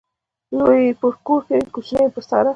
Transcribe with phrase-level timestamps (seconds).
[0.57, 2.49] لوى يې پر کور کوي، کوچنى يې پر سارا.